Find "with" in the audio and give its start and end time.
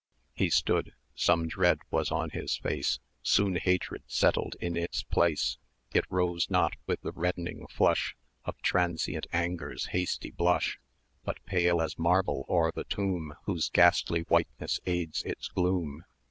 6.87-7.01